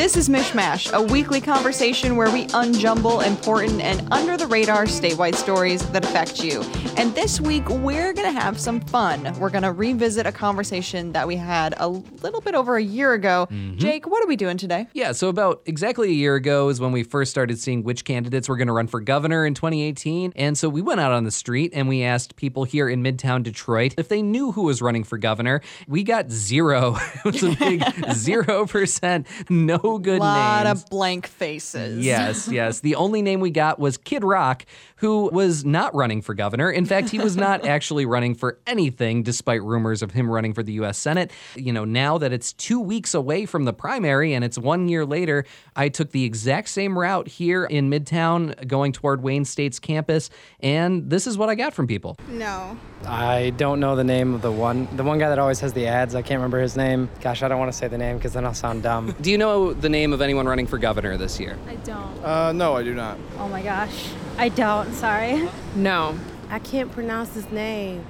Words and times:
This 0.00 0.16
is 0.16 0.30
MichMash, 0.30 0.94
a 0.94 1.02
weekly 1.02 1.42
conversation 1.42 2.16
where 2.16 2.30
we 2.30 2.46
unjumble 2.46 3.22
important 3.22 3.82
and 3.82 4.10
under 4.10 4.38
the 4.38 4.46
radar 4.46 4.84
statewide 4.86 5.34
stories 5.34 5.86
that 5.90 6.06
affect 6.06 6.42
you. 6.42 6.62
And 6.96 7.14
this 7.14 7.38
week, 7.38 7.68
we're 7.68 8.14
going 8.14 8.34
to 8.34 8.40
have 8.40 8.58
some 8.58 8.80
fun. 8.80 9.38
We're 9.38 9.50
going 9.50 9.62
to 9.62 9.72
revisit 9.72 10.26
a 10.26 10.32
conversation 10.32 11.12
that 11.12 11.28
we 11.28 11.36
had 11.36 11.74
a 11.76 11.86
little 11.86 12.40
bit 12.40 12.54
over 12.54 12.78
a 12.78 12.82
year 12.82 13.12
ago. 13.12 13.46
Mm-hmm. 13.50 13.76
Jake, 13.76 14.06
what 14.06 14.24
are 14.24 14.26
we 14.26 14.36
doing 14.36 14.56
today? 14.56 14.86
Yeah, 14.94 15.12
so 15.12 15.28
about 15.28 15.60
exactly 15.66 16.08
a 16.08 16.14
year 16.14 16.34
ago 16.34 16.70
is 16.70 16.80
when 16.80 16.92
we 16.92 17.02
first 17.02 17.30
started 17.30 17.58
seeing 17.58 17.82
which 17.82 18.06
candidates 18.06 18.48
were 18.48 18.56
going 18.56 18.68
to 18.68 18.72
run 18.72 18.86
for 18.86 19.00
governor 19.00 19.44
in 19.44 19.52
2018. 19.52 20.32
And 20.34 20.56
so 20.56 20.70
we 20.70 20.80
went 20.80 21.00
out 21.00 21.12
on 21.12 21.24
the 21.24 21.30
street 21.30 21.72
and 21.74 21.90
we 21.90 22.04
asked 22.04 22.36
people 22.36 22.64
here 22.64 22.88
in 22.88 23.02
Midtown 23.02 23.42
Detroit 23.42 23.96
if 23.98 24.08
they 24.08 24.22
knew 24.22 24.52
who 24.52 24.62
was 24.62 24.80
running 24.80 25.04
for 25.04 25.18
governor. 25.18 25.60
We 25.86 26.04
got 26.04 26.30
zero. 26.30 26.96
it 27.16 27.24
was 27.26 27.42
a 27.42 27.54
big 27.54 27.80
0%. 27.82 29.50
No 29.50 29.89
good 29.98 30.20
lot 30.20 30.64
names. 30.64 30.82
of 30.82 30.90
blank 30.90 31.26
faces. 31.26 32.04
Yes, 32.04 32.48
yes. 32.52 32.80
The 32.80 32.94
only 32.94 33.22
name 33.22 33.40
we 33.40 33.50
got 33.50 33.78
was 33.78 33.96
Kid 33.96 34.24
Rock, 34.24 34.64
who 34.96 35.30
was 35.32 35.64
not 35.64 35.94
running 35.94 36.22
for 36.22 36.34
governor. 36.34 36.70
In 36.70 36.84
fact, 36.86 37.08
he 37.08 37.18
was 37.18 37.36
not 37.36 37.66
actually 37.66 38.06
running 38.06 38.34
for 38.34 38.58
anything, 38.66 39.22
despite 39.22 39.62
rumors 39.62 40.02
of 40.02 40.12
him 40.12 40.30
running 40.30 40.52
for 40.52 40.62
the 40.62 40.72
U.S. 40.74 40.98
Senate. 40.98 41.30
You 41.56 41.72
know, 41.72 41.84
now 41.84 42.18
that 42.18 42.32
it's 42.32 42.52
two 42.52 42.80
weeks 42.80 43.14
away 43.14 43.46
from 43.46 43.64
the 43.64 43.72
primary 43.72 44.34
and 44.34 44.44
it's 44.44 44.58
one 44.58 44.88
year 44.88 45.04
later, 45.06 45.44
I 45.76 45.88
took 45.88 46.10
the 46.10 46.24
exact 46.24 46.68
same 46.68 46.98
route 46.98 47.28
here 47.28 47.64
in 47.64 47.90
Midtown, 47.90 48.66
going 48.66 48.92
toward 48.92 49.22
Wayne 49.22 49.44
State's 49.44 49.78
campus, 49.78 50.30
and 50.60 51.08
this 51.08 51.26
is 51.26 51.38
what 51.38 51.48
I 51.48 51.54
got 51.54 51.74
from 51.74 51.86
people. 51.86 52.16
No. 52.28 52.78
I 53.06 53.50
don't 53.56 53.80
know 53.80 53.96
the 53.96 54.04
name 54.04 54.34
of 54.34 54.42
the 54.42 54.52
one 54.52 54.86
the 54.96 55.02
one 55.02 55.18
guy 55.18 55.30
that 55.30 55.38
always 55.38 55.60
has 55.60 55.72
the 55.72 55.86
ads. 55.86 56.14
I 56.14 56.20
can't 56.22 56.38
remember 56.38 56.60
his 56.60 56.76
name. 56.76 57.08
Gosh, 57.22 57.42
I 57.42 57.48
don't 57.48 57.58
want 57.58 57.72
to 57.72 57.76
say 57.76 57.88
the 57.88 57.96
name 57.96 58.16
because 58.16 58.34
then 58.34 58.44
I'll 58.44 58.52
sound 58.52 58.82
dumb. 58.82 59.14
Do 59.20 59.30
you 59.30 59.38
know 59.38 59.72
the 59.80 59.88
name 59.88 60.12
of 60.12 60.20
anyone 60.20 60.46
running 60.46 60.66
for 60.66 60.78
governor 60.78 61.16
this 61.16 61.40
year? 61.40 61.58
I 61.68 61.74
don't. 61.76 62.24
Uh, 62.24 62.52
no, 62.52 62.76
I 62.76 62.82
do 62.82 62.94
not. 62.94 63.18
Oh 63.38 63.48
my 63.48 63.62
gosh. 63.62 64.08
I 64.38 64.48
don't. 64.48 64.92
Sorry. 64.94 65.48
No. 65.76 66.18
I 66.48 66.58
can't 66.58 66.90
pronounce 66.92 67.34
his 67.34 67.50
name. 67.50 68.04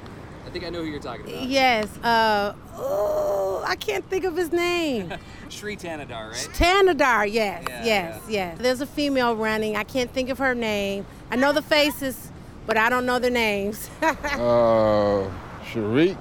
I 0.47 0.51
think 0.51 0.65
I 0.65 0.71
know 0.71 0.83
who 0.83 0.91
you're 0.91 1.01
talking 1.01 1.27
about. 1.29 1.43
Yes. 1.45 1.97
Uh. 1.99 2.55
Oh, 2.77 3.63
I 3.67 3.77
can't 3.77 4.09
think 4.09 4.25
of 4.25 4.37
his 4.37 4.51
name. 4.53 5.13
Shri 5.49 5.77
Thanedar, 5.77 6.31
right? 6.31 6.49
Thanedar. 6.55 7.31
Yes. 7.31 7.65
Yeah, 7.69 7.85
yes. 7.85 8.23
Yes. 8.29 8.59
There's 8.59 8.81
a 8.81 8.87
female 8.87 9.37
running. 9.37 9.77
I 9.77 9.85
can't 9.85 10.11
think 10.11 10.29
of 10.31 10.39
her 10.39 10.55
name. 10.55 11.07
I 11.31 11.37
know 11.37 11.53
the 11.53 11.63
faces, 11.63 12.31
but 12.67 12.77
I 12.77 12.89
don't 12.89 13.07
know 13.07 13.19
the 13.19 13.31
names. 13.31 13.91
uh, 14.03 15.31
Sharik 15.65 16.17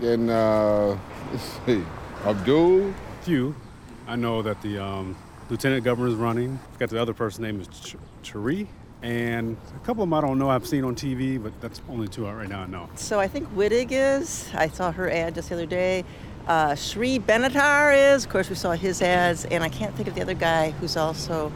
and 0.00 0.30
uh, 0.30 0.96
let's 1.32 1.58
see, 1.66 1.82
Abdul. 2.24 2.92
few. 3.22 3.54
I 4.12 4.16
know 4.16 4.42
that 4.42 4.60
the 4.60 4.76
um, 4.76 5.16
lieutenant 5.48 5.84
governor 5.84 6.06
is 6.06 6.14
running. 6.14 6.60
I 6.62 6.72
forgot 6.74 6.90
the 6.90 7.00
other 7.00 7.14
person's 7.14 7.40
name 7.40 7.62
is 7.62 7.68
Ch- 7.68 7.96
Chari. 8.22 8.66
And 9.00 9.56
a 9.74 9.86
couple 9.86 10.02
of 10.02 10.10
them 10.10 10.12
I 10.12 10.20
don't 10.20 10.38
know 10.38 10.50
I've 10.50 10.66
seen 10.66 10.84
on 10.84 10.94
TV, 10.94 11.42
but 11.42 11.58
that's 11.62 11.80
only 11.88 12.08
two 12.08 12.28
out 12.28 12.36
right 12.36 12.46
now 12.46 12.60
I 12.60 12.66
know. 12.66 12.90
So 12.94 13.18
I 13.18 13.26
think 13.26 13.48
Wittig 13.54 13.88
is. 13.90 14.50
I 14.52 14.68
saw 14.68 14.92
her 14.92 15.10
ad 15.10 15.34
just 15.34 15.48
the 15.48 15.54
other 15.54 15.64
day. 15.64 16.04
Uh, 16.46 16.74
Sri 16.74 17.20
Benatar 17.20 18.14
is. 18.14 18.26
Of 18.26 18.30
course, 18.30 18.50
we 18.50 18.54
saw 18.54 18.72
his 18.72 19.00
ads. 19.00 19.46
And 19.46 19.64
I 19.64 19.70
can't 19.70 19.94
think 19.94 20.08
of 20.08 20.14
the 20.14 20.20
other 20.20 20.34
guy 20.34 20.72
who's 20.72 20.98
also 20.98 21.50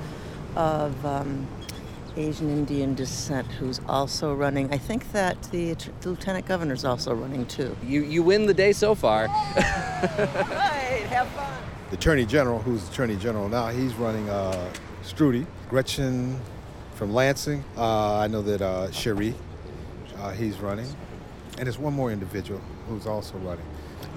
of 0.55 1.05
um, 1.05 1.47
Asian 2.17 2.49
Indian 2.49 2.95
descent 2.95 3.47
who's 3.49 3.83
also 3.87 4.33
running. 4.33 4.73
I 4.73 4.79
think 4.79 5.13
that 5.13 5.43
the, 5.51 5.75
the 6.01 6.09
lieutenant 6.09 6.47
governor's 6.47 6.87
also 6.87 7.13
running 7.13 7.45
too. 7.45 7.77
You, 7.85 8.03
you 8.03 8.23
win 8.23 8.47
the 8.47 8.55
day 8.55 8.73
so 8.73 8.95
far. 8.95 9.29
Right, 9.97 11.07
have 11.09 11.29
fun. 11.29 11.76
The 11.91 11.97
Attorney 11.97 12.27
General, 12.27 12.59
who's 12.59 12.89
Attorney 12.89 13.17
General 13.17 13.49
now, 13.49 13.69
he's 13.69 13.95
running 13.95 14.29
uh, 14.29 14.73
Strudy. 15.03 15.47
Gretchen 15.69 16.41
from 16.95 17.13
Lansing, 17.13 17.65
uh, 17.77 18.19
I 18.19 18.29
know 18.29 18.41
that 18.43 18.63
uh, 18.63 18.91
Cherie, 18.91 19.35
uh, 20.19 20.31
he's 20.31 20.59
running. 20.59 20.87
And 21.59 21.67
there's 21.67 21.79
one 21.79 21.93
more 21.93 22.11
individual 22.13 22.61
who's 22.89 23.07
also 23.07 23.37
running. 23.39 23.65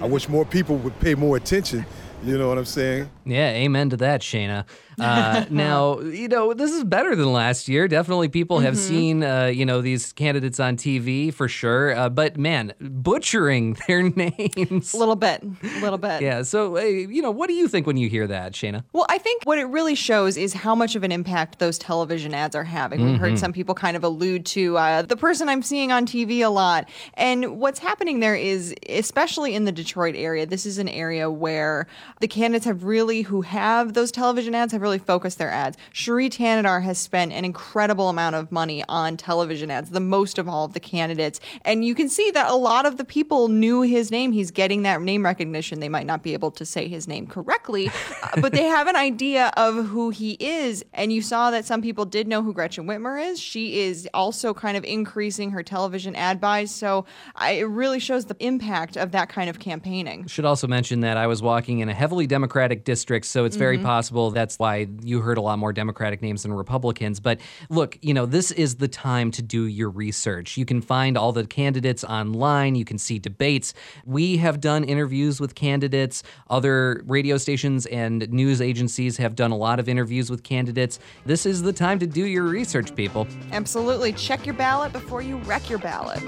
I 0.00 0.06
wish 0.06 0.28
more 0.28 0.44
people 0.44 0.76
would 0.78 0.98
pay 1.00 1.14
more 1.14 1.36
attention, 1.36 1.84
you 2.24 2.36
know 2.36 2.48
what 2.48 2.58
I'm 2.58 2.64
saying? 2.64 3.10
Yeah, 3.24 3.50
amen 3.50 3.90
to 3.90 3.96
that, 3.98 4.20
Shayna. 4.20 4.64
Uh, 4.98 5.44
now, 5.50 6.00
you 6.00 6.28
know, 6.28 6.52
this 6.52 6.70
is 6.72 6.84
better 6.84 7.16
than 7.16 7.32
last 7.32 7.68
year. 7.68 7.88
Definitely 7.88 8.28
people 8.28 8.58
have 8.58 8.76
seen, 8.76 9.22
uh, 9.22 9.46
you 9.46 9.64
know, 9.64 9.80
these 9.80 10.12
candidates 10.12 10.60
on 10.60 10.76
TV 10.76 11.32
for 11.32 11.48
sure. 11.48 11.94
Uh, 11.96 12.08
but 12.08 12.36
man, 12.36 12.74
butchering 12.80 13.76
their 13.86 14.02
names. 14.02 14.92
A 14.92 14.96
little 14.98 15.16
bit. 15.16 15.42
A 15.42 15.80
little 15.80 15.98
bit. 15.98 16.20
Yeah, 16.22 16.42
so, 16.42 16.76
uh, 16.76 16.80
you 16.82 17.22
know, 17.22 17.30
what 17.30 17.48
do 17.48 17.54
you 17.54 17.68
think 17.68 17.86
when 17.86 17.96
you 17.96 18.08
hear 18.08 18.26
that, 18.26 18.52
Shayna? 18.52 18.84
Well, 18.92 19.06
I 19.08 19.18
think 19.18 19.44
what 19.44 19.58
it 19.58 19.66
really 19.66 19.94
shows 19.94 20.36
is 20.36 20.52
how 20.52 20.74
much 20.74 20.96
of 20.96 21.02
an 21.02 21.12
impact 21.12 21.58
those 21.58 21.78
television 21.78 22.34
ads 22.34 22.54
are 22.54 22.64
having. 22.64 23.04
We've 23.04 23.18
heard 23.18 23.38
some 23.38 23.52
people 23.52 23.74
kind 23.74 23.96
of 23.96 24.04
allude 24.04 24.44
to 24.46 24.76
uh, 24.76 25.02
the 25.02 25.16
person 25.16 25.48
I'm 25.48 25.62
seeing 25.62 25.92
on 25.92 26.06
TV 26.06 26.40
a 26.44 26.48
lot. 26.48 26.88
And 27.14 27.58
what's 27.58 27.78
happening 27.78 28.20
there 28.20 28.34
is, 28.34 28.74
especially 28.88 29.54
in 29.54 29.64
the 29.64 29.72
Detroit 29.72 30.14
area, 30.16 30.46
this 30.46 30.66
is 30.66 30.78
an 30.78 30.88
area 30.88 31.30
where 31.30 31.86
the 32.20 32.28
candidates 32.28 32.66
have 32.66 32.84
really, 32.84 33.22
who 33.22 33.42
have 33.42 33.94
those 33.94 34.10
television 34.10 34.54
ads, 34.54 34.72
have 34.72 34.82
really 34.82 34.98
focused 34.98 35.38
their 35.38 35.50
ads. 35.50 35.76
Shri 35.92 36.28
Thanedar 36.28 36.82
has 36.82 36.98
spent 36.98 37.32
an 37.32 37.44
incredible 37.44 38.08
amount 38.08 38.36
of 38.36 38.50
money 38.50 38.84
on 38.88 39.16
television 39.16 39.70
ads, 39.70 39.90
the 39.90 40.00
most 40.00 40.38
of 40.38 40.48
all 40.48 40.64
of 40.64 40.72
the 40.72 40.80
candidates. 40.80 41.40
And 41.64 41.84
you 41.84 41.94
can 41.94 42.08
see 42.08 42.30
that 42.32 42.50
a 42.50 42.54
lot 42.54 42.86
of 42.86 42.96
the 42.96 43.04
people 43.04 43.48
knew 43.48 43.82
his 43.82 44.10
name. 44.10 44.32
He's 44.32 44.50
getting 44.50 44.82
that 44.82 45.00
name 45.00 45.24
recognition. 45.24 45.80
They 45.80 45.88
might 45.88 46.06
not 46.06 46.22
be 46.22 46.32
able 46.32 46.50
to 46.52 46.64
say 46.64 46.88
his 46.88 47.06
name 47.06 47.26
correctly, 47.26 47.90
uh, 48.22 48.40
but 48.40 48.52
they 48.52 48.64
have 48.64 48.86
an 48.86 48.96
idea 48.96 49.52
of 49.56 49.86
who 49.86 50.10
he 50.10 50.32
is. 50.40 50.84
And 50.92 51.12
you 51.12 51.22
saw 51.22 51.50
that 51.50 51.64
some 51.64 51.82
people 51.82 52.04
did 52.04 52.26
know 52.26 52.42
who 52.42 52.52
Gretchen 52.52 52.86
Whitmer 52.86 53.22
is. 53.24 53.40
She 53.40 53.80
is 53.80 54.08
also 54.14 54.54
kind 54.54 54.76
of 54.76 54.84
increasing 54.84 55.50
her 55.52 55.62
television 55.62 56.16
ad 56.16 56.40
buys. 56.40 56.70
So 56.70 57.04
I, 57.36 57.52
it 57.52 57.64
really 57.64 57.98
shows 57.98 58.26
the 58.26 58.36
impact 58.40 58.96
of 58.96 59.12
that 59.12 59.28
kind 59.28 59.50
of 59.50 59.58
campaigning. 59.58 60.26
Should 60.26 60.44
also 60.44 60.66
mention 60.66 61.00
that 61.00 61.16
I 61.16 61.26
was 61.26 61.42
walking 61.42 61.80
in 61.80 61.88
a 61.88 61.94
heavily 62.00 62.26
Democratic 62.26 62.84
district, 62.84 63.26
so 63.26 63.44
it's 63.44 63.56
very 63.56 63.76
mm-hmm. 63.76 63.84
possible 63.84 64.30
that's 64.30 64.58
why 64.58 64.88
you 65.02 65.20
heard 65.20 65.36
a 65.36 65.40
lot 65.42 65.58
more 65.58 65.70
Democratic 65.70 66.22
names 66.22 66.44
than 66.44 66.52
Republicans. 66.54 67.20
But 67.20 67.40
look, 67.68 67.98
you 68.00 68.14
know, 68.14 68.24
this 68.24 68.50
is 68.52 68.76
the 68.76 68.88
time 68.88 69.30
to 69.32 69.42
do 69.42 69.64
your 69.64 69.90
research. 69.90 70.56
You 70.56 70.64
can 70.64 70.80
find 70.80 71.18
all 71.18 71.32
the 71.32 71.46
candidates 71.46 72.02
online, 72.02 72.74
you 72.74 72.86
can 72.86 72.96
see 72.96 73.18
debates. 73.18 73.74
We 74.06 74.38
have 74.38 74.62
done 74.62 74.82
interviews 74.82 75.40
with 75.40 75.54
candidates, 75.54 76.22
other 76.48 77.02
radio 77.06 77.36
stations 77.36 77.84
and 77.84 78.26
news 78.30 78.62
agencies 78.62 79.18
have 79.18 79.36
done 79.36 79.50
a 79.50 79.56
lot 79.56 79.78
of 79.78 79.86
interviews 79.86 80.30
with 80.30 80.42
candidates. 80.42 81.00
This 81.26 81.44
is 81.44 81.60
the 81.60 81.72
time 81.74 81.98
to 81.98 82.06
do 82.06 82.24
your 82.24 82.44
research, 82.44 82.96
people. 82.96 83.28
Absolutely. 83.52 84.14
Check 84.14 84.46
your 84.46 84.54
ballot 84.54 84.94
before 84.94 85.20
you 85.20 85.36
wreck 85.40 85.68
your 85.68 85.78
ballot. 85.78 86.20